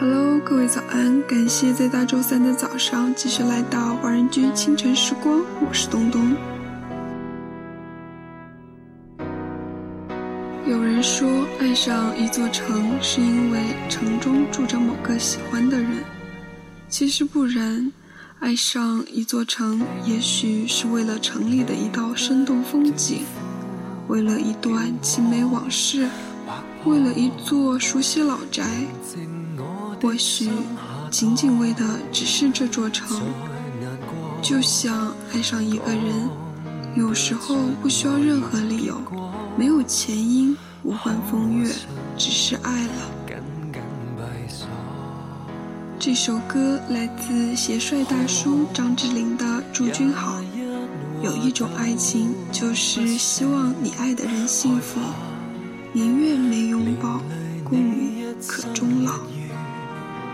[0.00, 1.22] Hello，各位早安！
[1.26, 6.34] 感谢在大周三的早上继续来到华人居清晨时光，我是东东。
[10.66, 11.28] 有人说，
[11.58, 13.60] 爱上一座城是因为
[13.90, 16.02] 城中住着某个喜欢的人，
[16.88, 17.92] 其实不然。
[18.38, 23.24] 爱上一座城，也许是为了城里的一道生动风景，
[24.08, 26.08] 为了一段凄美往事，
[26.86, 28.64] 为了一座熟悉老宅。
[30.00, 30.48] 或许
[31.10, 33.20] 仅仅为的只是这座城，
[34.40, 36.28] 就像爱上一个人，
[36.96, 38.96] 有时候不需要任何理由，
[39.58, 41.70] 没有前因，无关风月，
[42.16, 42.92] 只是爱了。
[45.98, 50.40] 这首歌来自邪帅大叔张智霖的《祝君好》。
[51.22, 54.98] 有一种爱情，就是希望你爱的人幸福，
[55.92, 57.20] 宁愿没拥抱，
[57.62, 57.78] 共
[58.48, 59.12] 可终老。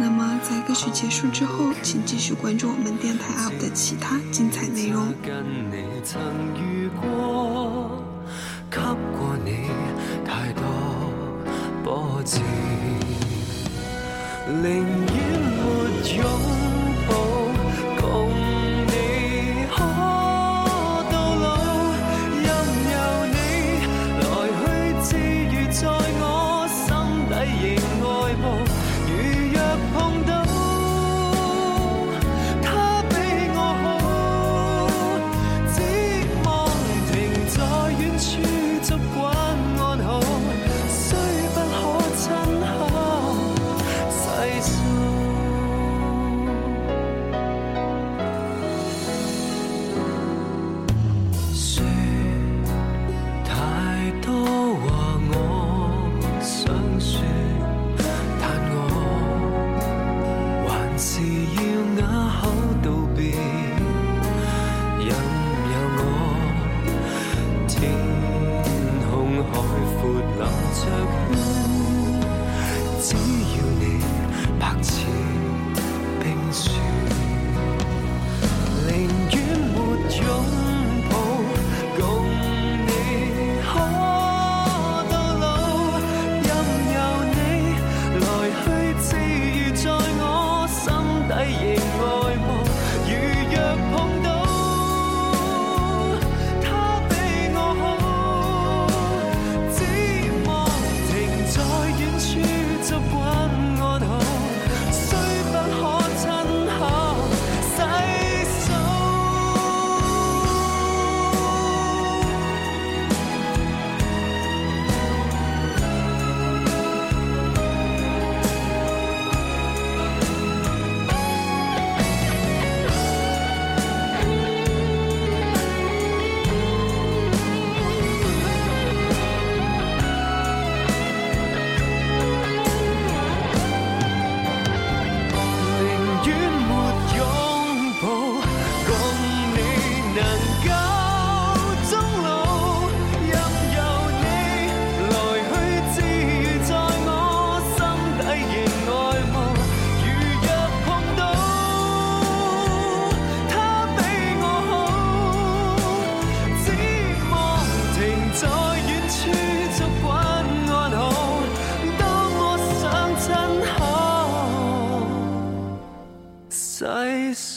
[0.00, 5.12] 那么，在歌曲结束之后，请继续关注我们电台 UP 的其他精彩内容。
[5.24, 6.20] 跟你曾
[6.56, 8.00] 遇过，
[8.70, 9.68] 给过你
[10.24, 10.62] 太多
[11.82, 12.38] 波折，
[14.46, 16.57] 宁愿没有
[88.38, 89.90] 来去自如在
[90.20, 90.94] 我心
[91.28, 91.34] 底
[91.74, 92.17] 仍爱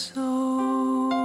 [0.01, 1.20] so